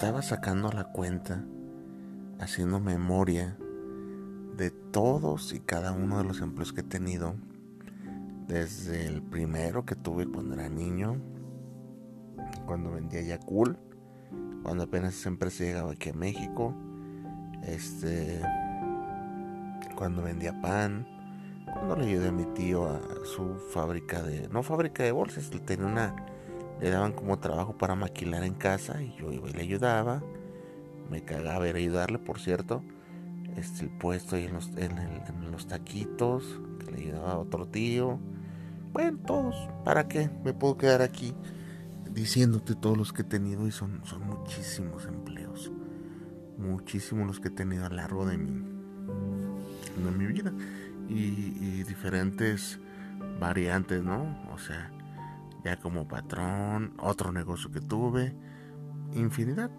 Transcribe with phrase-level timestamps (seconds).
[0.00, 1.44] Estaba sacando la cuenta,
[2.38, 3.58] haciendo memoria
[4.56, 7.34] de todos y cada uno de los empleos que he tenido,
[8.48, 11.20] desde el primero que tuve cuando era niño,
[12.64, 13.76] cuando vendía Yakul,
[14.62, 16.74] cuando apenas esa empresa llegaba aquí a México,
[17.62, 18.40] este,
[19.96, 21.06] cuando vendía pan,
[21.74, 25.84] cuando le ayudé a mi tío a su fábrica de, no fábrica de bolsas, tenía
[25.84, 26.16] una
[26.80, 30.22] le daban como trabajo para maquilar en casa y yo iba y le ayudaba.
[31.10, 32.82] Me cagaba ir a ayudarle, por cierto.
[33.56, 38.18] Este, el puesto ahí en los, en, los taquitos, que le ayudaba a otro tío.
[38.92, 39.54] Bueno, todos.
[39.84, 40.30] ¿Para qué?
[40.44, 41.34] Me puedo quedar aquí
[42.10, 45.70] diciéndote todos los que he tenido y son, son muchísimos empleos.
[46.56, 50.52] Muchísimos los que he tenido a lo largo de mi, de mi vida.
[51.08, 52.78] Y, y diferentes
[53.38, 54.38] variantes, ¿no?
[54.54, 54.92] O sea,
[55.64, 58.34] ya como patrón, otro negocio que tuve,
[59.12, 59.70] infinidad.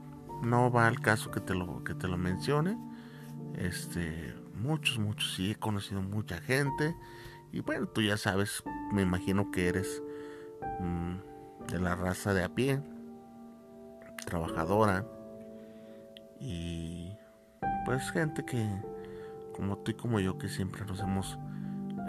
[0.44, 2.78] No va al caso que te lo, que te lo mencione.
[3.56, 6.96] Este, muchos, muchos, sí, he conocido mucha gente.
[7.52, 10.02] Y bueno, tú ya sabes, me imagino que eres
[10.80, 12.82] mm, de la raza de a pie,
[14.26, 15.06] trabajadora.
[16.40, 17.12] Y
[17.86, 18.68] pues gente que,
[19.56, 21.38] como tú y como yo, que siempre nos hemos,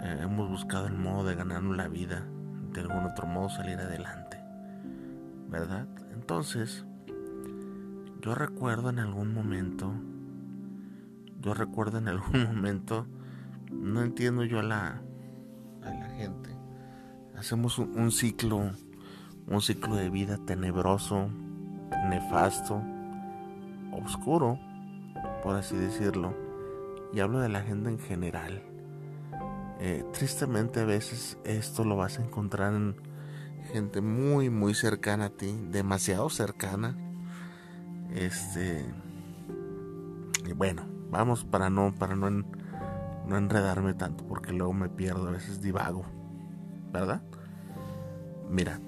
[0.01, 2.25] eh, hemos buscado el modo de ganarnos la vida
[2.73, 4.37] de algún otro modo salir adelante.
[5.47, 5.87] ¿Verdad?
[6.13, 6.85] Entonces,
[8.21, 9.93] yo recuerdo en algún momento,
[11.41, 13.05] yo recuerdo en algún momento,
[13.71, 15.01] no entiendo yo a la,
[15.83, 16.49] a la gente.
[17.37, 18.71] Hacemos un, un ciclo,
[19.47, 21.29] un ciclo de vida tenebroso,
[22.09, 22.81] nefasto,
[23.91, 24.59] oscuro,
[25.43, 26.33] por así decirlo.
[27.13, 28.72] Y hablo de la gente en general
[29.85, 32.95] eh, tristemente a veces esto lo vas a encontrar en
[33.73, 36.95] gente muy muy cercana a ti, demasiado cercana.
[38.15, 38.85] Este
[40.47, 45.31] y bueno, vamos para no para no, no enredarme tanto porque luego me pierdo, a
[45.31, 46.05] veces divago,
[46.93, 47.21] ¿verdad?
[48.49, 48.79] Mira,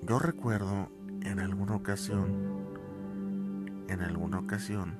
[0.00, 0.88] yo recuerdo
[1.20, 2.64] en alguna ocasión
[3.88, 4.96] en alguna ocasión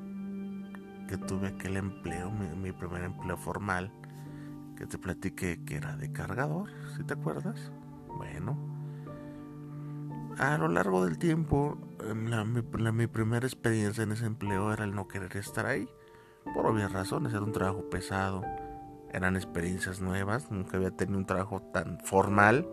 [1.08, 3.90] que tuve aquel empleo, mi primer empleo formal
[4.76, 7.72] que te platiqué que era de cargador, si te acuerdas.
[8.16, 8.56] Bueno,
[10.38, 15.08] a lo largo del tiempo, la, mi, primera experiencia en ese empleo era el no
[15.08, 15.88] querer estar ahí,
[16.54, 18.44] por obvias razones, era un trabajo pesado,
[19.12, 22.68] eran experiencias nuevas, nunca había tenido un trabajo tan formal,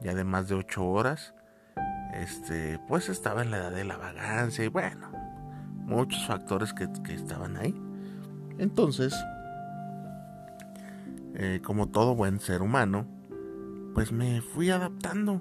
[0.00, 1.34] ya de más de ocho horas,
[2.14, 5.10] este, pues estaba en la edad de la vagancia y bueno,
[5.74, 7.74] muchos factores que estaban ahí.
[8.58, 9.14] Entonces,
[11.42, 13.06] eh, como todo buen ser humano,
[13.94, 15.40] pues me fui adaptando.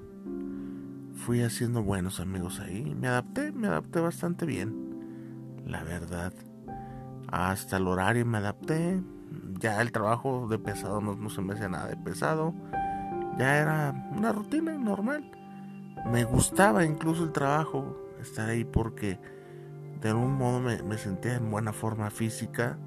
[1.13, 2.95] Fui haciendo buenos amigos ahí.
[2.95, 5.61] Me adapté, me adapté bastante bien.
[5.65, 6.31] La verdad.
[7.27, 9.03] Hasta el horario me adapté.
[9.59, 12.53] Ya el trabajo de pesado no, se me hacía nada de pesado.
[13.37, 15.29] Ya era una rutina normal.
[16.09, 19.19] Me gustaba incluso el trabajo, estar ahí porque
[19.99, 22.77] de algún modo me, me sentía en buena forma física.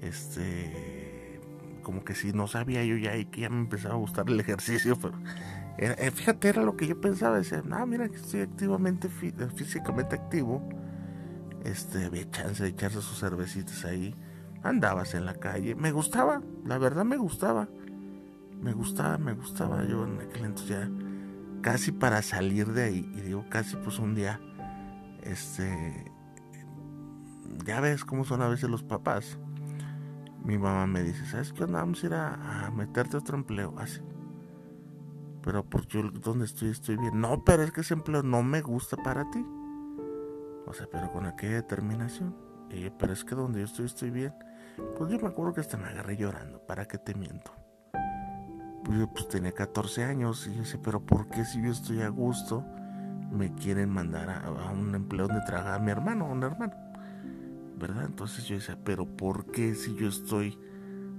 [0.00, 1.01] Este
[1.82, 4.38] como que si no sabía yo ya y que ya me empezaba a gustar el
[4.40, 5.18] ejercicio, pero
[5.78, 10.16] eh, fíjate, era lo que yo pensaba, decía, no, mira que estoy activamente, eh, físicamente
[10.16, 10.68] activo,
[11.64, 14.14] este, había chance de echarse sus cervecitas ahí,
[14.62, 17.68] andabas en la calle, me gustaba, la verdad me gustaba,
[18.60, 20.88] me gustaba, me gustaba, yo en aquel entonces
[21.62, 24.40] casi para salir de ahí, y digo casi pues un día,
[25.22, 26.12] este,
[27.64, 29.38] ya ves cómo son a veces los papás,
[30.44, 31.64] mi mamá me dice, ¿sabes qué?
[31.66, 33.74] Vamos a ir a, meterte otro empleo.
[33.78, 34.00] Así.
[35.42, 37.20] Pero por yo donde estoy estoy bien.
[37.20, 39.44] No, pero es que ese empleo no me gusta para ti.
[40.66, 42.36] O sea, pero con aquella determinación.
[42.70, 44.32] Y yo, pero es que donde yo estoy estoy bien.
[44.96, 47.52] Pues yo me acuerdo que hasta me agarré llorando, ¿para qué te miento?
[48.84, 52.00] Pues yo pues tenía 14 años y yo decía, pero ¿por qué si yo estoy
[52.00, 52.64] a gusto
[53.30, 56.72] me quieren mandar a, un empleo donde trabaja mi hermano o un hermano?
[57.84, 60.58] Entonces yo decía, pero ¿por qué si yo estoy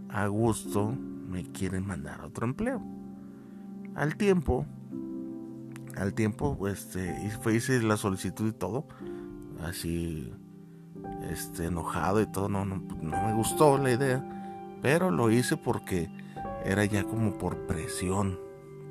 [0.09, 0.95] a gusto
[1.27, 2.81] me quieren mandar a otro empleo?
[3.95, 4.65] Al tiempo,
[5.97, 6.57] al tiempo,
[7.41, 8.87] fue, hice la solicitud y todo,
[9.61, 10.33] así,
[11.29, 16.09] este, enojado y todo, no, no, no me gustó la idea, pero lo hice porque
[16.65, 18.39] era ya como por presión,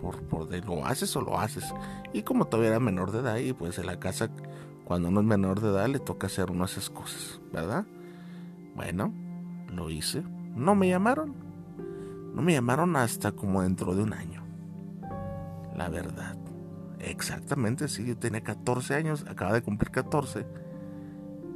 [0.00, 1.72] por, por de lo haces o lo haces.
[2.12, 4.30] Y como todavía era menor de edad, y pues en la casa,
[4.92, 7.86] cuando uno es menor de edad, le toca hacer uno esas cosas, ¿verdad?
[8.76, 9.10] Bueno,
[9.74, 10.22] lo hice.
[10.54, 11.34] No me llamaron.
[12.34, 14.44] No me llamaron hasta como dentro de un año.
[15.74, 16.36] La verdad.
[16.98, 20.44] Exactamente, sí, yo tenía 14 años, acaba de cumplir 14.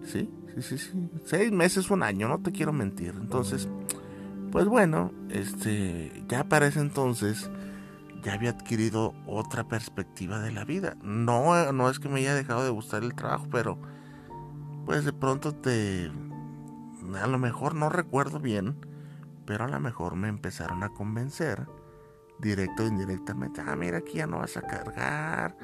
[0.02, 1.10] Sí, sí, sí, sí.
[1.24, 3.12] Seis meses, un año, no te quiero mentir.
[3.20, 3.68] Entonces,
[4.50, 7.50] pues bueno, este, ya para ese entonces
[8.26, 10.96] ya había adquirido otra perspectiva de la vida.
[11.00, 13.78] No, no es que me haya dejado de gustar el trabajo, pero
[14.84, 16.10] pues de pronto te,
[17.22, 18.84] a lo mejor no recuerdo bien,
[19.46, 21.68] pero a lo mejor me empezaron a convencer,
[22.40, 25.56] directo o indirectamente, ah, mira, aquí ya no vas a cargar,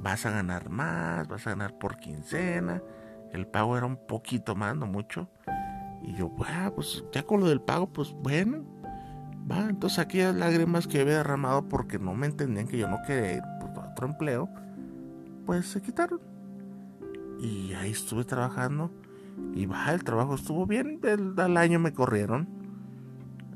[0.00, 2.82] vas a ganar más, vas a ganar por quincena.
[3.32, 5.30] El pago era un poquito más, no mucho.
[6.02, 6.34] Y yo,
[6.74, 8.79] pues ya con lo del pago, pues bueno.
[9.48, 13.34] Va, entonces aquellas lágrimas que había derramado porque no me entendían que yo no quería
[13.34, 14.48] ir por otro empleo,
[15.46, 16.20] pues se quitaron.
[17.40, 18.90] Y ahí estuve trabajando.
[19.54, 21.00] Y va, el trabajo estuvo bien.
[21.36, 22.48] al año me corrieron.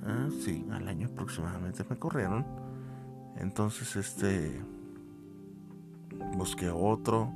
[0.05, 2.45] Ah, sí, al año aproximadamente me corrieron.
[3.37, 4.63] Entonces, este.
[6.37, 7.33] Busqué otro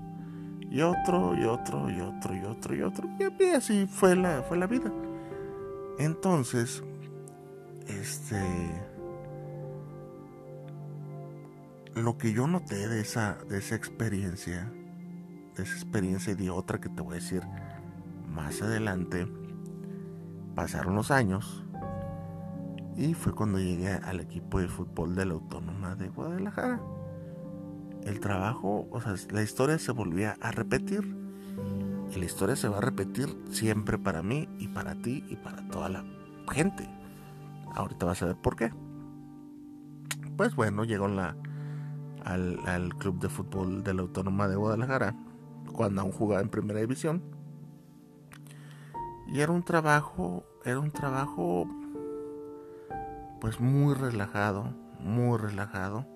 [0.71, 4.59] y otro y otro y otro y otro y otro y así fue la fue
[4.59, 4.93] la vida
[5.99, 6.83] entonces
[7.88, 8.40] este
[11.94, 14.73] lo que yo noté de esa de esa experiencia
[15.56, 17.43] de esa experiencia y de otra que te voy a decir
[18.29, 19.26] más adelante
[20.55, 21.64] pasaron los años
[22.96, 26.81] y fue cuando llegué al equipo de fútbol de la Autónoma de Guadalajara
[28.08, 31.17] el trabajo, o sea, la historia se volvía a repetir.
[32.11, 35.67] Y la historia se va a repetir siempre para mí y para ti y para
[35.69, 36.05] toda la
[36.50, 36.88] gente.
[37.78, 38.72] Ahorita vas a ver por qué.
[40.36, 41.36] Pues bueno, llegó la,
[42.25, 45.14] al, club de fútbol de la Autónoma de Guadalajara,
[45.72, 47.22] cuando aún jugaba en primera división.
[49.26, 51.66] Y era un trabajo, era un trabajo
[53.40, 56.06] pues muy relajado, muy relajado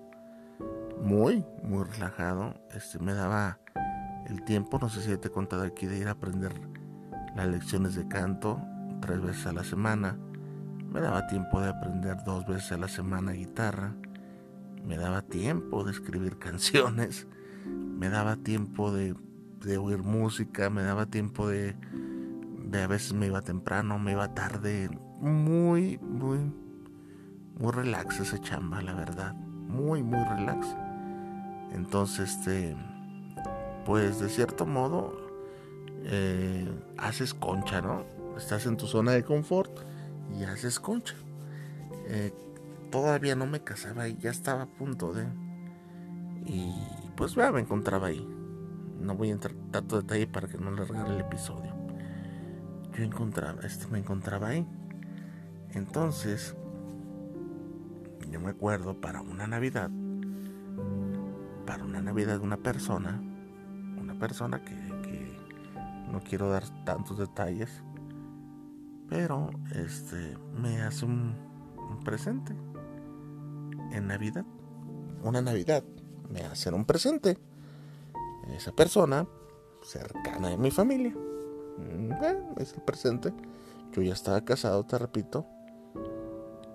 [1.03, 2.53] muy, muy relajado.
[2.71, 3.59] Este, me daba
[4.27, 6.53] el tiempo, no sé si te he contado aquí, de ir a aprender
[7.35, 8.61] las lecciones de canto
[9.01, 10.17] tres veces a la semana.
[10.93, 13.95] Me daba tiempo de aprender dos veces a la semana guitarra.
[14.85, 17.27] Me daba tiempo de escribir canciones.
[17.65, 19.15] Me daba tiempo de,
[19.61, 20.69] de oír música.
[20.69, 21.75] Me daba tiempo de,
[22.67, 24.91] de a veces me iba temprano, me iba tarde.
[25.19, 26.37] Muy, muy,
[27.57, 29.33] muy relax esa chamba, la verdad.
[29.33, 30.75] Muy, muy relax.
[31.71, 32.77] Entonces, este,
[33.83, 35.17] pues de cierto modo,
[36.03, 38.05] eh, haces concha, ¿no?
[38.37, 39.91] Estás en tu zona de confort
[40.37, 41.15] y haces concha.
[42.07, 42.33] Eh,
[42.91, 45.27] todavía no me casaba y ya estaba a punto de...
[46.45, 46.73] Y
[47.15, 48.27] pues ya me encontraba ahí.
[48.99, 51.73] No voy a entrar tanto detalle para que no le el episodio.
[52.97, 54.67] Yo encontraba, este, me encontraba ahí.
[55.71, 56.55] Entonces,
[58.29, 59.89] yo me acuerdo para una Navidad
[61.65, 63.21] para una Navidad de una persona,
[63.99, 64.93] una persona que,
[66.11, 67.81] no quiero dar tantos detalles,
[69.13, 71.35] pero este me hace un,
[72.03, 72.55] presente
[73.91, 74.43] en Navidad,
[75.21, 75.83] una Navidad
[76.31, 77.37] me hace un presente.
[78.57, 79.27] Esa persona
[79.83, 83.31] cercana de mi familia, mm, es el presente.
[83.91, 85.45] Yo ya estaba casado, te repito,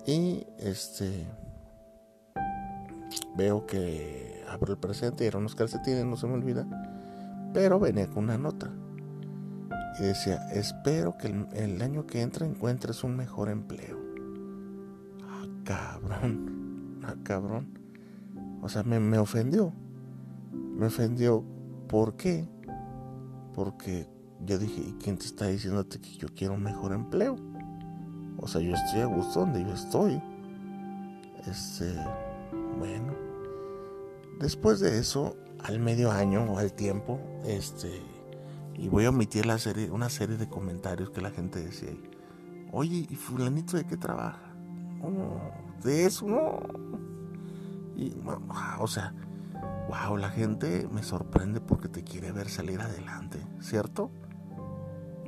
[0.07, 1.27] y este
[3.37, 6.65] veo que abro el presente y eran unos calcetines, no se me olvida.
[7.53, 8.71] Pero venía con una nota.
[9.99, 13.99] Y decía, espero que el, año que entra encuentres un mejor empleo.
[15.23, 16.57] Ah, cabrón.
[17.01, 17.69] Ah, cabrón.
[18.61, 19.73] O sea, me, me ofendió.
[20.53, 21.43] Me ofendió.
[21.89, 22.47] ¿Por qué?
[23.55, 24.07] Porque
[24.45, 27.37] yo dije, ¿y quién te está diciéndote que yo quiero un mejor empleo?
[28.37, 30.21] O sea, yo estoy a gusto donde yo estoy.
[31.47, 31.95] Este,
[32.79, 33.15] bueno,
[34.39, 38.01] Después de eso, al medio año o al tiempo, este,
[38.79, 39.45] Y voy a omitir
[39.91, 41.93] una serie de comentarios que la gente decía.
[42.71, 44.55] Oye, ¿y fulanito de qué trabaja?
[45.03, 45.41] Oh,
[45.83, 46.61] de eso, no.
[47.97, 48.15] Y,
[48.79, 49.13] o sea,
[49.89, 54.13] wow, la gente me sorprende porque te quiere ver salir adelante, ¿cierto?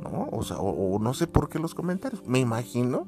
[0.00, 0.28] ¿No?
[0.30, 2.24] O sea, o, no sé por qué los comentarios.
[2.26, 3.06] Me imagino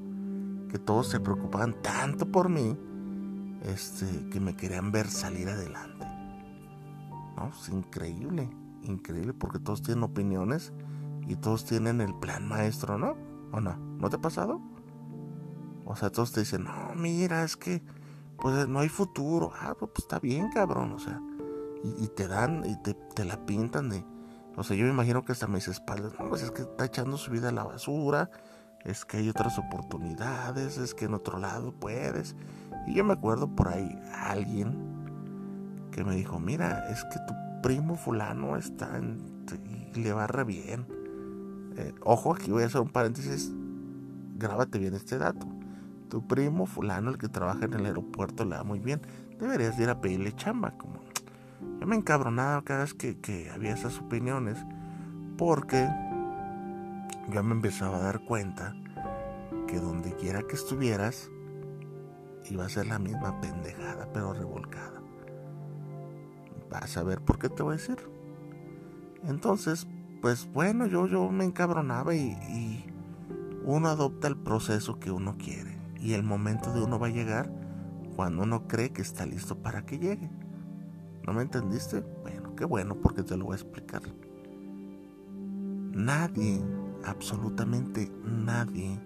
[0.68, 2.76] que todos se preocupaban tanto por mí,
[3.62, 6.06] este, que me querían ver salir adelante.
[7.36, 7.48] ¿No?
[7.48, 8.48] Es increíble,
[8.82, 10.72] increíble, porque todos tienen opiniones
[11.26, 13.16] y todos tienen el plan maestro, ¿no?
[13.52, 13.76] ¿O no?
[13.76, 14.60] ¿No te ha pasado?
[15.84, 17.82] O sea, todos te dicen, no, mira, es que
[18.42, 19.52] pues no hay futuro.
[19.60, 20.92] Ah, pues está bien, cabrón.
[20.92, 21.20] O sea,
[21.84, 24.04] y, te dan y te, la pintan de.
[24.56, 27.16] O sea, yo me imagino que hasta mis espaldas, no, pues es que está echando
[27.16, 28.30] su vida a la basura,
[28.84, 32.34] es que hay otras oportunidades, es que en otro lado puedes.
[32.86, 37.96] Y yo me acuerdo por ahí alguien que me dijo, mira, es que tu primo
[37.96, 39.44] fulano está en,
[39.94, 40.86] y le re bien.
[41.76, 43.52] Eh, ojo, aquí voy a hacer un paréntesis,
[44.36, 45.46] grábate bien este dato.
[46.08, 49.00] Tu primo fulano, el que trabaja en el aeropuerto, le va muy bien.
[49.38, 51.02] Deberías ir a pedirle chamba, como
[51.82, 54.56] yo me encabronaba cada vez que, que había esas opiniones
[55.36, 55.88] porque
[57.28, 58.76] yo me empezaba a dar cuenta
[59.66, 61.28] que donde quiera que estuvieras
[62.48, 65.01] iba a ser la misma pendejada pero revolcada.
[66.72, 67.98] Vas a ver por qué te voy a decir.
[69.24, 69.86] Entonces,
[70.22, 72.86] pues bueno, yo, yo me encabronaba y, y
[73.64, 75.76] uno adopta el proceso que uno quiere.
[76.00, 77.52] Y el momento de uno va a llegar
[78.16, 80.30] cuando uno cree que está listo para que llegue.
[81.26, 82.00] ¿No me entendiste?
[82.22, 84.02] Bueno, qué bueno porque te lo voy a explicar.
[85.92, 86.62] Nadie,
[87.04, 88.98] absolutamente nadie,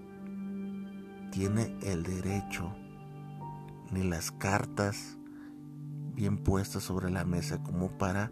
[1.32, 2.72] tiene el derecho
[3.90, 5.18] ni las cartas
[6.16, 8.30] bien puestas sobre la mesa como para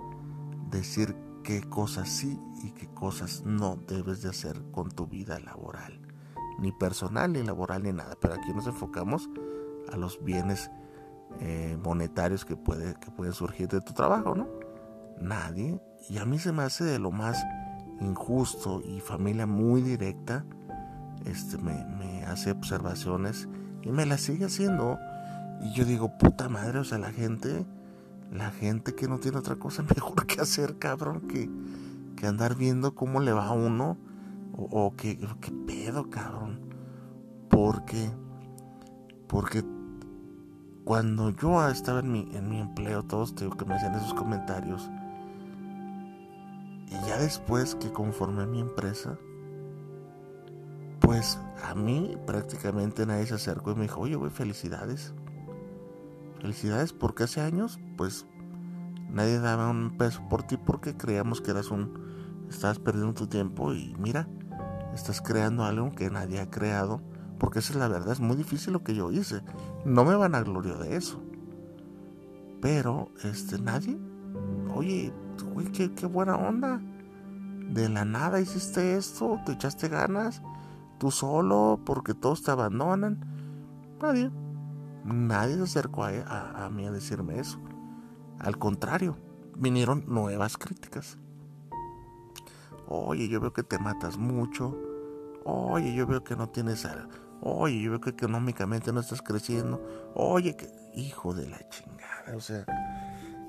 [0.71, 1.15] decir
[1.45, 6.01] qué cosas sí y qué cosas no debes de hacer con tu vida laboral,
[6.59, 8.17] ni personal, ni laboral, ni nada.
[8.21, 9.29] Pero aquí nos enfocamos
[9.93, 10.71] a los bienes
[11.41, 14.49] eh, monetarios que, puede, que pueden surgir de tu trabajo, ¿no?
[15.21, 15.81] Nadie.
[16.09, 17.45] Y a mí se me hace de lo más
[18.01, 20.45] injusto y familia muy directa,
[21.27, 23.49] este, me, me hace observaciones
[23.83, 24.99] y me las sigue haciendo.
[25.61, 27.65] Y yo digo, puta madre, o sea, la gente,
[28.35, 31.49] la gente que no tiene otra cosa mejor que hacer, cabrón, que,
[32.17, 33.97] que andar viendo cómo le va a uno,
[34.57, 35.17] o, o qué
[35.67, 36.61] pedo, cabrón.
[37.49, 38.11] Porque,
[39.29, 39.65] porque
[40.85, 44.91] cuando yo estaba en mi, en mi empleo, todos digo, que me hacían esos comentarios.
[46.89, 49.17] Y ya después que conformé mi empresa,
[51.01, 55.15] pues a mí prácticamente nadie se acercó y me dijo, oye, güey, felicidades.
[56.45, 58.27] Felicidades porque hace años, pues
[59.09, 62.45] nadie daba un peso por ti porque creíamos que eras un...
[62.51, 64.29] Estabas perdiendo tu tiempo y mira,
[64.93, 67.01] estás creando algo que nadie ha creado
[67.39, 69.41] porque esa es la verdad, es muy difícil lo que yo hice.
[69.87, 71.19] No me van a glorio de eso.
[72.61, 73.99] Pero, este, nadie.
[74.75, 75.15] Oye,
[75.55, 76.79] uy, qué, qué buena onda.
[77.71, 80.43] De la nada hiciste esto, te echaste ganas.
[80.99, 83.19] Tú solo, porque todos te abandonan.
[84.03, 84.31] Nadie.
[85.05, 87.61] Nadie se acercó a, a mí a decirme eso.
[88.39, 89.17] Al contrario,
[89.57, 91.19] vinieron nuevas críticas.
[92.87, 94.77] Oye, yo veo que te matas mucho.
[95.45, 96.87] Oye, yo veo que no tienes
[97.41, 99.83] Oye, yo veo que económicamente no estás creciendo.
[100.15, 102.37] Oye, que hijo de la chingada.
[102.37, 102.65] O sea,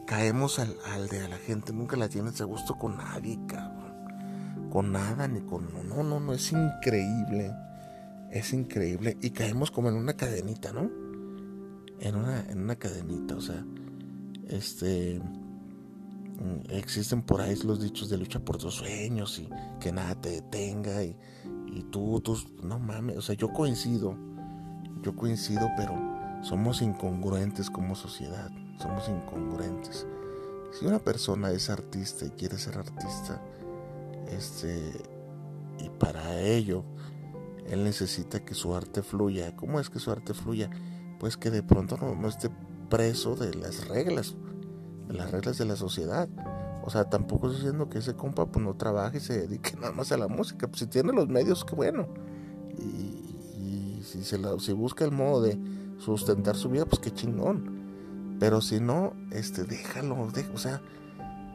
[0.06, 1.74] caemos al, de la gente.
[1.74, 4.70] Nunca la tienes a gusto con nadie, cabrón.
[4.70, 5.74] Con nada, ni con...
[5.88, 7.54] No, no, no, es increíble.
[8.32, 9.18] Es increíble.
[9.22, 10.90] Y caemos como en una cadenita, ¿no?
[12.00, 13.66] En una, en una cadenita, o sea.
[14.48, 15.20] Este...
[15.20, 19.48] Mm, existen por ahí los dichos de lucha por tus sueños y
[19.80, 21.16] que nada te detenga y
[21.76, 24.16] y tú, tú, no mames, o sea, yo coincido,
[25.02, 25.94] yo coincido, pero
[26.42, 28.50] somos incongruentes como sociedad,
[28.82, 30.08] somos incongruentes.
[30.72, 33.42] Si una persona es artista y quiere ser artista,
[34.30, 34.94] este,
[35.80, 36.86] y para ello
[37.68, 39.56] él necesita que su arte fluya.
[39.58, 40.70] ¿Cómo es que su arte fluya?
[41.26, 42.52] Pues que de pronto no, esté
[42.88, 44.36] preso de las reglas,
[45.08, 46.30] de las reglas de la sociedad.
[46.84, 49.92] O sea, tampoco estoy diciendo que ese compa pues no trabaje y se dedique nada
[49.92, 50.68] más a la música.
[50.68, 52.08] Pues si tiene los medios, qué bueno.
[52.78, 55.58] Y, si, se busca el modo de
[55.98, 58.38] sustentar su vida, pues qué chingón.
[58.40, 60.30] Pero si no, este, déjalo.
[60.54, 60.80] o sea,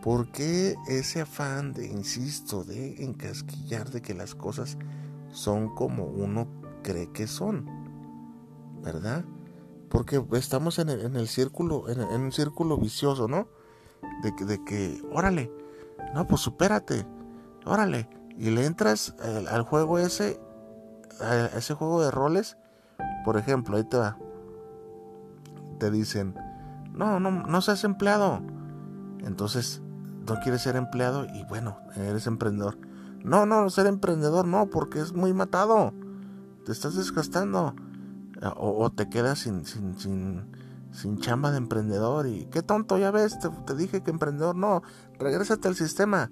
[0.03, 4.79] ¿por qué ese afán de, insisto, de encasquillar de que las cosas
[5.31, 6.49] son como uno
[6.83, 7.67] cree que son?
[8.83, 9.25] ¿Verdad?
[9.91, 13.49] Porque estamos en el, círculo, en un círculo vicioso, ¿no?
[14.23, 15.51] de que, de que, órale,
[16.15, 17.07] no, pues supérate.
[17.65, 20.41] órale, y le entras al, al juego ese,
[21.21, 22.57] a ese juego de roles,
[23.25, 24.19] por ejemplo, ahí te va,
[25.79, 26.35] te dicen,
[26.93, 28.41] no, no, no seas empleado,
[29.25, 29.83] entonces
[30.27, 32.79] no quieres ser empleado y bueno, eres emprendedor.
[33.23, 35.93] No, no, ser emprendedor no, porque es muy matado.
[36.65, 37.75] Te estás desgastando.
[38.57, 39.99] O, te quedas sin, sin,
[40.93, 42.27] sin, chamba de emprendedor.
[42.27, 44.83] Y qué tonto, ya ves, te, te dije que emprendedor no.
[45.19, 46.31] Regrésate al sistema.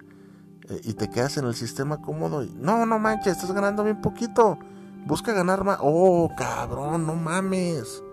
[0.69, 2.43] Eh, y te quedas en el sistema cómodo.
[2.43, 4.57] Y, no, no manches, estás ganando bien poquito.
[5.05, 5.79] Busca ganar más.
[5.81, 8.03] Oh, cabrón, no mames.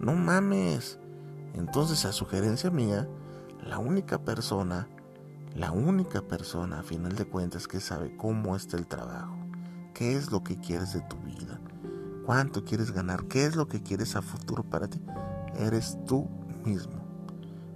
[0.00, 0.98] No mames.
[1.54, 3.08] Entonces, a sugerencia mía,
[3.62, 4.88] la única persona
[5.54, 9.36] la única persona, a final de cuentas, que sabe cómo está el trabajo,
[9.94, 11.60] qué es lo que quieres de tu vida,
[12.30, 15.00] cuánto quieres ganar, qué es lo que quieres a futuro para ti,
[15.56, 16.28] eres tú
[16.64, 17.04] mismo.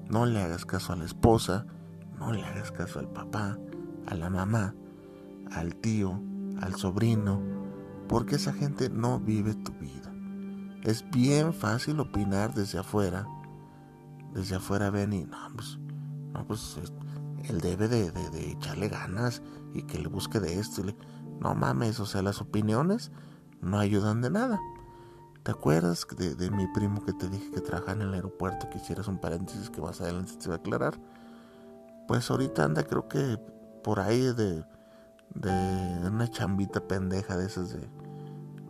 [0.09, 1.67] No le hagas caso a la esposa,
[2.21, 3.59] no le hagas caso al papá,
[4.07, 4.73] a la mamá,
[5.51, 6.23] al tío,
[6.61, 7.43] al sobrino,
[8.07, 10.15] porque esa gente no vive tu vida.
[10.85, 13.27] Es bien fácil opinar desde afuera.
[14.35, 15.81] Desde afuera ven y no, pues,
[16.33, 16.79] no, pues
[17.49, 19.43] él debe de, echarle ganas
[19.75, 20.81] y que le busque de esto.
[21.41, 23.11] No mames, o sea, las opiniones
[23.61, 24.61] no ayudan de nada.
[25.43, 28.71] ¿Te acuerdas de, mi primo que te dije que trabaja en el aeropuerto?
[28.71, 30.95] Que hicieras un paréntesis que más adelante te va a aclarar.
[32.09, 33.39] Pues ahorita anda creo que
[33.83, 34.65] por ahí de,
[35.35, 37.81] de una chambita pendeja de esas de,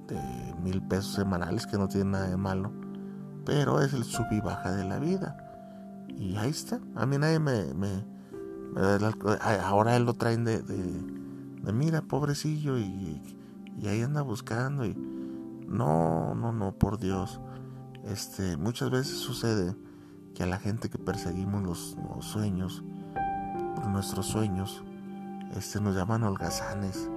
[0.08, 2.72] de mil pesos semanales que no tiene nada de malo.
[3.44, 5.36] Pero es el sub y baja de la vida.
[6.08, 6.80] Y ahí está.
[6.96, 8.04] A mí nadie me, me,
[9.62, 13.22] Ahora él lo traen de, de, mira, pobrecillo, y,
[13.80, 14.84] y, ahí anda buscando.
[14.84, 17.40] Y no, no, no, por Dios.
[18.04, 19.74] Este, muchas veces sucede
[20.34, 22.84] que a la gente que perseguimos los, sueños,
[23.88, 24.82] nuestros sueños,
[25.56, 27.08] este, nos llaman holgazanes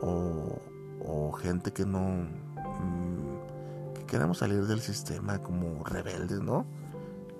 [0.00, 0.60] o,
[1.04, 6.66] o gente que no, mm, que queremos salir del sistema como rebeldes, ¿no?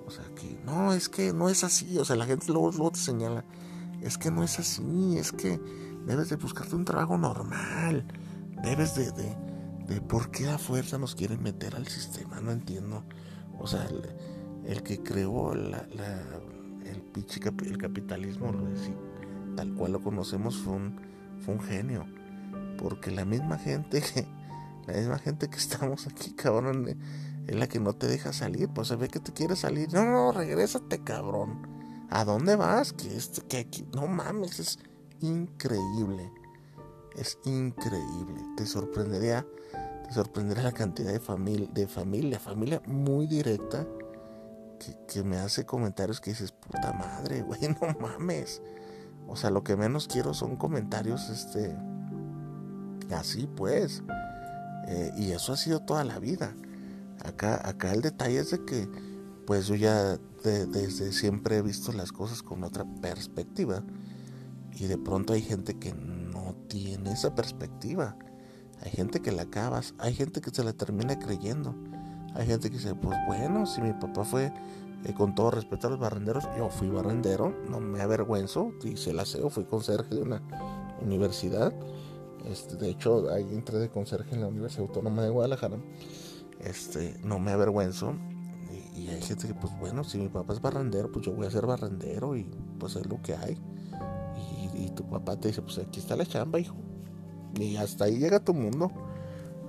[0.07, 1.99] O sea, que no, es que no es así.
[1.99, 3.45] O sea, la gente luego, luego te señala,
[4.03, 5.61] es que no es así, es que
[6.07, 8.07] debes de buscarte un trabajo normal.
[8.65, 9.37] Debes de, de,
[9.89, 13.05] de por qué a fuerza nos quieren meter al sistema, no entiendo.
[13.59, 13.87] O sea,
[14.67, 16.23] el, que creó la, la,
[16.85, 18.53] el pinche el capitalismo,
[19.57, 21.01] tal cual lo conocemos, fue un,
[21.41, 22.07] fue un genio.
[22.79, 24.27] Porque la misma gente que,
[24.87, 26.89] la misma gente que estamos aquí, cabrón,
[27.47, 28.69] es la que no te deja salir.
[28.69, 29.93] Pues se ve que te quiere salir.
[29.93, 32.07] No, no, regrésate, cabrón.
[32.11, 32.93] ¿A dónde vas?
[32.93, 33.85] Que este, que aquí.
[33.95, 34.79] No mames, es
[35.21, 36.31] increíble.
[37.17, 38.41] Es increíble.
[38.57, 39.47] Te sorprendería.
[40.07, 43.87] Te sorprendería la cantidad de familia, de familia, familia muy directa.
[44.79, 48.61] Que, que me hace comentarios que dices, puta madre, güey, no mames.
[49.27, 51.77] O sea, lo que menos quiero son comentarios, este.
[53.15, 54.03] Así pues.
[54.89, 56.55] Eh, y eso ha sido toda la vida.
[57.25, 58.89] Acá, acá el detalle es de que,
[59.47, 63.83] pues yo ya desde siempre he visto las cosas con otra perspectiva.
[64.73, 65.95] Y de pronto hay gente que
[66.69, 68.17] tiene esa perspectiva.
[68.83, 71.75] Hay gente que la acabas, hay gente que se la termina creyendo.
[72.35, 74.53] Hay gente que dice, pues bueno, si mi papá fue,
[75.05, 79.13] eh, con todo respeto a los barrenderos, yo fui barrendero, no me avergüenzo, y se
[79.13, 80.43] la sé, fui conserje de una
[81.01, 81.73] universidad.
[82.45, 85.79] Este, de hecho, ahí entré de conserje en la Universidad Autónoma de Guadalajara
[86.65, 88.15] este, no me avergüenzo.
[88.95, 91.51] Y, hay gente que, pues bueno, si mi papá es barrendero, pues yo voy a
[91.51, 92.45] ser barrendero y
[92.79, 93.59] pues es lo que hay.
[94.75, 96.77] Y, tu papá te dice, pues aquí está la chamba, hijo.
[97.55, 98.91] Y hasta ahí llega tu mundo.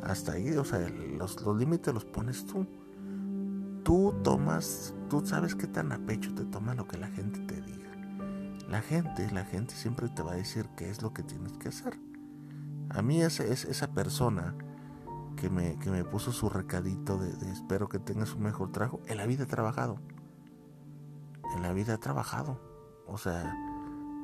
[0.04, 2.66] Hasta ahí, o sea, los, los límites los pones tú.
[3.84, 7.62] Tú tomas, tú sabes qué tan a pecho te toma lo que la gente te
[7.62, 7.92] diga.
[8.70, 11.70] La gente, la gente siempre te va a decir qué es lo que tienes que
[11.70, 12.00] hacer.
[12.90, 14.56] A mí esa, esa persona
[15.36, 19.02] que me, que me puso su recadito de, espero que tengas un mejor trabajo.
[19.08, 20.00] En la vida he trabajado.
[21.56, 22.60] En la vida he trabajado.
[23.08, 23.54] O sea,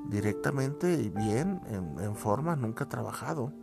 [0.09, 3.53] directamente y bien, en, forma, nunca he trabajado.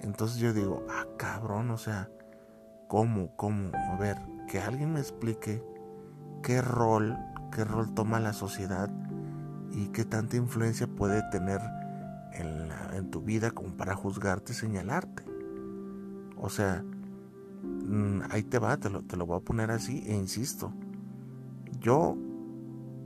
[0.00, 2.08] Entonces yo digo, ah, cabrón, o sea,
[2.86, 3.34] ¿cómo?
[3.36, 3.70] ¿Cómo?
[3.74, 4.16] A ver,
[4.46, 5.62] que alguien me explique
[6.42, 7.16] qué rol,
[7.52, 8.90] qué rol toma la sociedad
[9.72, 11.60] y qué tanta influencia puede tener
[12.32, 15.24] en, en tu vida como para juzgarte y señalarte.
[16.36, 16.84] O sea,
[17.62, 20.72] mm, ahí te va, te lo, te lo voy a poner así e insisto.
[21.80, 22.16] Yo,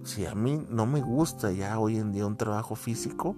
[0.04, 3.36] si a mí no me gusta ya hoy en día un trabajo físico,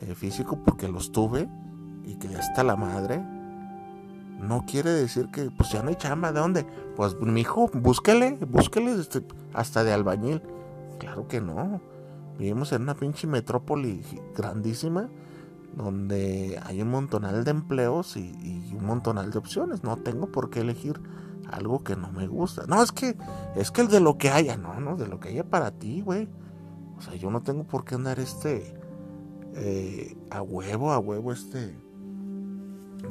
[0.00, 1.48] eh, físico porque los tuve
[2.04, 3.22] y que ya está la madre,
[4.40, 6.66] no quiere decir que pues ya no hay chamba, ¿de dónde?
[6.94, 9.22] Pues mi hijo, búsquele, búsquele este,
[9.54, 10.42] hasta de albañil.
[10.98, 11.80] Claro que no.
[12.38, 14.02] Vivimos en una pinche metrópoli
[14.36, 15.08] grandísima
[15.74, 19.84] donde hay un montonal de empleos y, un montonal de opciones.
[19.84, 21.00] No tengo por qué elegir
[21.50, 22.64] algo que no me gusta.
[22.66, 23.16] No, es que
[23.56, 26.00] es que el de lo que haya, no, no, de lo que haya para ti,
[26.00, 26.28] güey.
[26.96, 28.74] O sea, yo no tengo por qué andar este
[29.54, 31.76] eh, a huevo, a huevo, este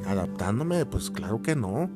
[0.06, 1.90] adaptándome, pues claro que no.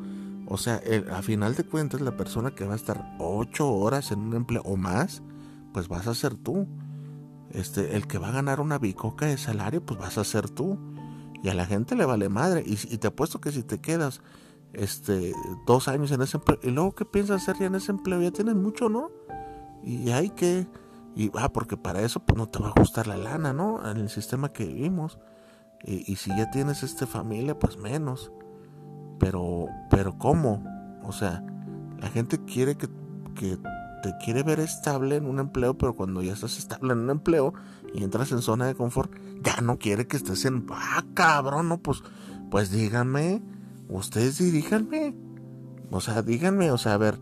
[0.48, 4.20] O sea, a final de cuentas, la persona que va a estar ocho horas en
[4.20, 5.22] un empleo o más,
[5.74, 6.68] pues vas a ser tú.
[7.52, 10.80] Este, el que va a ganar una bicoca de salario, pues vas a ser tú.
[11.44, 12.64] Y a la gente le vale madre.
[12.66, 14.22] Y, te apuesto que si te quedas
[14.74, 15.34] este,
[15.66, 18.32] dos años en ese empleo, y luego qué piensas hacer ya en ese empleo, ya
[18.32, 19.12] tienes mucho, ¿no?
[19.84, 20.68] Y hay que.
[21.16, 23.90] Y ah, porque para eso pues no te va a gustar la lana, ¿no?
[23.90, 25.20] En el sistema que vivimos.
[25.84, 28.34] Y, si ya tienes este familia, pues menos.
[29.18, 30.64] Pero, pero ¿cómo?
[31.04, 31.44] O sea,
[32.00, 32.90] la gente quiere que,
[33.34, 33.58] que
[34.04, 37.54] te quiere ver estable en un empleo, pero cuando ya estás estable en un empleo
[37.94, 41.78] y entras en zona de confort, ya no quiere que estés en, ah, cabrón, no,
[41.82, 42.04] pues,
[42.52, 43.42] pues díganme,
[43.90, 45.16] ustedes diríjanme,
[45.92, 47.20] o sea, díganme, o sea, a ver,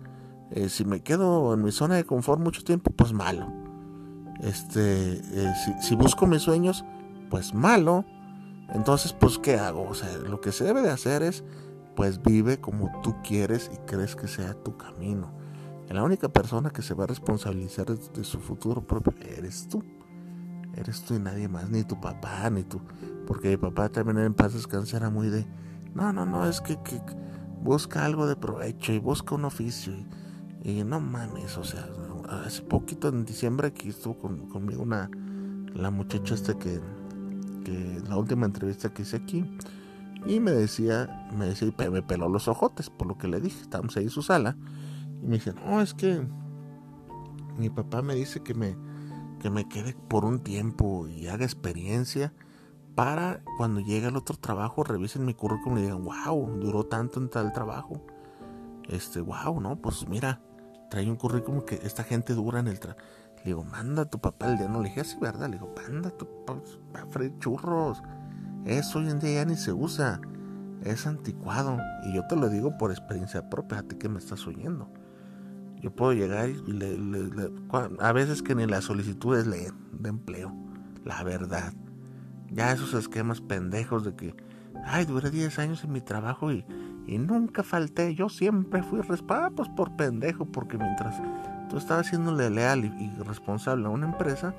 [0.52, 3.52] eh, si me quedo en mi zona de confort mucho tiempo, pues malo,
[4.42, 6.86] este, eh, si, si busco mis sueños,
[7.30, 8.06] pues malo,
[8.70, 9.88] entonces, pues, ¿qué hago?
[9.88, 11.44] O sea, lo que se debe de hacer es,
[11.96, 15.38] pues, vive como tú quieres y crees que sea tu camino
[15.94, 19.84] la única persona que se va a responsabilizar de, su futuro propio eres tú.
[20.76, 22.82] Eres tú y nadie más, ni tu papá, ni tú.
[23.26, 25.46] Porque mi papá también en paz descansa era muy de,
[25.98, 26.78] no, no, no, es que,
[27.64, 29.94] busca algo de provecho y busca un oficio.
[30.64, 31.90] Y, no mames, o sea,
[32.46, 35.10] hace poquito en diciembre aquí estuvo conmigo una,
[35.74, 36.80] la muchacha esta que,
[38.08, 39.44] la última entrevista que hice aquí.
[40.28, 43.60] Y me decía, me decía, y me peló los ojotes por lo que le dije.
[43.60, 44.56] Estábamos ahí en su sala.
[45.24, 46.26] Y me dice, no, es que
[47.58, 48.78] mi papá me dice que me,
[49.42, 52.34] que me quede por un tiempo y haga experiencia
[52.98, 57.30] para cuando llegue al otro trabajo revisen mi currículum y digan, wow, duró tanto en
[57.30, 58.04] tal trabajo.
[58.90, 60.42] Este, wow, no, pues mira,
[60.90, 63.06] trae un currículum que esta gente dura en el trabajo.
[63.38, 64.68] Le digo, manda a tu papá el día.
[64.68, 65.48] No le dije así, ¿verdad?
[65.48, 66.60] Le digo, manda a tu papá
[67.12, 68.02] freír churros.
[68.66, 70.20] Eso hoy en día ya ni se usa.
[70.82, 71.78] Es anticuado.
[72.04, 74.90] Y yo te lo digo por experiencia propia, a ti que me estás oyendo.
[75.82, 76.98] Yo puedo llegar y le,
[78.00, 80.52] a veces que ni las solicitudes leen de empleo,
[81.06, 81.74] la verdad.
[82.52, 84.36] Ya esos esquemas pendejos de que,
[84.86, 86.66] ay, duré 10 años en mi trabajo y,
[87.06, 91.22] y nunca falté, yo siempre fui responsable, pues por pendejo, porque mientras
[91.70, 94.54] tú estabas siéndole leal y, y, responsable a una empresa,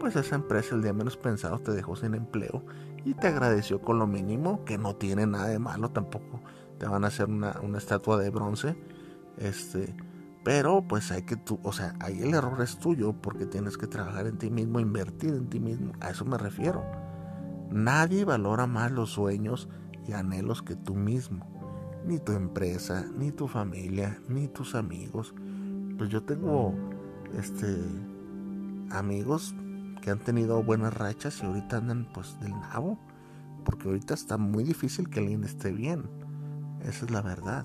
[0.00, 2.64] pues esa empresa el día menos pensado te dejó sin empleo
[3.04, 6.42] y te agradeció con lo mínimo, que no tiene nada de malo tampoco.
[6.78, 8.76] Te van a hacer una, una estatua de bronce.
[9.36, 9.94] Este,
[10.44, 13.86] pero pues hay que tú, o sea, ahí el error es tuyo porque tienes que
[13.86, 15.92] trabajar en ti mismo, invertir en ti mismo.
[16.00, 16.84] A eso me refiero.
[17.70, 19.68] Nadie valora más los sueños
[20.06, 21.46] y anhelos que tú mismo.
[22.06, 25.34] Ni tu empresa, ni tu familia, ni tus amigos.
[25.96, 26.74] Pues yo tengo
[27.38, 27.76] este
[28.90, 29.54] amigos
[30.02, 32.98] que han tenido buenas rachas y ahorita andan pues del nabo.
[33.64, 36.04] Porque ahorita está muy difícil que alguien esté bien.
[36.82, 37.64] Esa es la verdad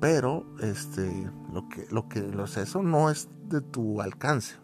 [0.00, 4.56] pero este lo que lo que eso no es de tu alcance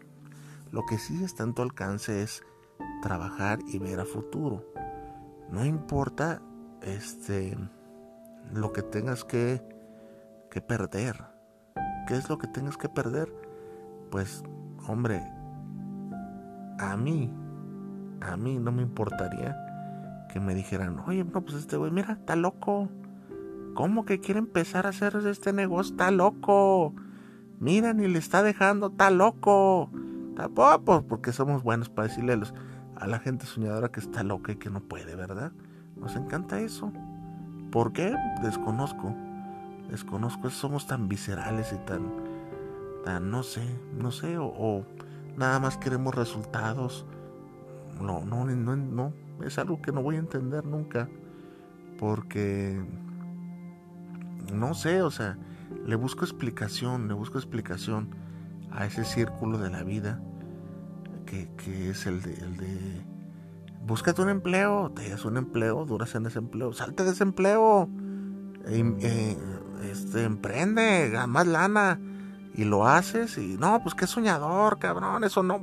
[0.71, 2.43] lo que sí está en tu alcance es
[3.05, 4.65] trabajar y ver a futuro
[5.51, 6.41] no importa
[6.81, 7.55] este
[8.51, 9.61] lo que tengas que
[10.49, 11.23] que perder
[12.07, 13.31] qué es lo que tengas que perder
[14.09, 14.43] pues
[14.87, 15.21] hombre
[16.79, 17.31] a mí
[18.21, 19.55] a mí no me importaría
[20.33, 22.89] que me dijeran oye no pues este güey mira está loco
[23.75, 25.91] ¿Cómo que quiere empezar a hacer este negocio?
[25.91, 26.95] Está loco.
[27.59, 29.91] Mira, ni le está dejando, está loco.
[30.37, 32.37] Tampoco, porque somos buenos para decirle a,
[33.07, 35.51] la gente soñadora que está loca y que no puede, ¿verdad?
[35.95, 36.91] Nos encanta eso.
[37.71, 38.15] ¿Por qué?
[38.41, 39.13] Desconozco.
[39.89, 42.11] Desconozco, somos tan viscerales y tan,
[43.03, 44.85] tan, no sé, no sé, o, o
[45.37, 47.05] nada más queremos resultados.
[48.01, 51.07] No, no, no, no, es algo que no voy a entender nunca.
[51.97, 52.83] Porque
[54.53, 55.37] no sé, o sea,
[55.85, 58.09] le busco explicación, le busco explicación
[58.71, 60.19] a ese círculo de la vida
[61.25, 63.05] que, es el de, el de
[63.85, 67.89] búscate un empleo, te das un empleo, duras en ese empleo, salte de ese empleo,
[68.65, 69.37] eh,
[69.91, 71.99] este, emprende, gana más lana
[72.53, 75.59] y lo haces y no, pues qué soñador, cabrón, eso no,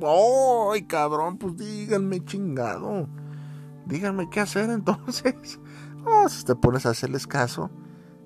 [0.71, 1.37] ¡ay, cabrón!
[1.37, 3.07] Pues díganme chingado,
[3.85, 5.59] díganme qué hacer entonces.
[6.05, 7.71] Oh, si te pones a hacerles caso,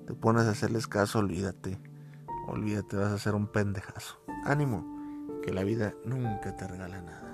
[0.04, 1.80] te pones a hacerles caso, olvídate.
[2.48, 4.18] Olvídate, vas a ser un pendejazo.
[4.44, 4.84] Ánimo,
[5.44, 7.27] que la vida nunca te regala nada.